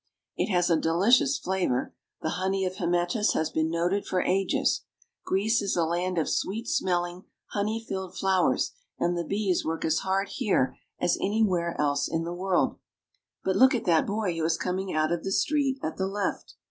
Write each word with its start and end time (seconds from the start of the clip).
It 0.35 0.47
has 0.49 0.71
a 0.71 0.75
delicious 0.81 1.37
flavor; 1.37 1.93
the 2.23 2.29
honey 2.41 2.65
of 2.65 2.77
Hymettus 2.77 3.33
has 3.33 3.51
been 3.51 3.69
noted 3.69 4.07
for 4.07 4.23
ages. 4.23 4.81
Greece 5.23 5.61
is 5.61 5.75
a 5.77 5.85
land 5.85 6.17
of 6.17 6.27
sweet 6.27 6.67
smelling, 6.67 7.25
honey 7.51 7.79
filled 7.87 8.17
flowers, 8.17 8.71
and 8.97 9.15
the 9.15 9.23
bees 9.23 9.63
work 9.63 9.85
as 9.85 9.99
hard 9.99 10.29
here 10.29 10.75
as 10.99 11.19
anywhere 11.21 11.79
else 11.79 12.07
in 12.07 12.23
the 12.23 12.33
world. 12.33 12.79
But 13.43 13.55
look 13.57 13.75
at 13.75 13.85
the 13.85 14.01
boy 14.01 14.35
who 14.35 14.43
is 14.43 14.57
coming 14.57 14.91
out 14.91 15.11
of 15.11 15.23
the 15.23 15.31
street 15.31 15.77
at 15.83 15.97
the 15.97 16.07
left 16.07 16.55